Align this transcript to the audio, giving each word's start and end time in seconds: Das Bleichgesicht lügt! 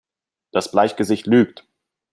Das 0.51 0.71
Bleichgesicht 0.71 1.27
lügt! 1.27 1.67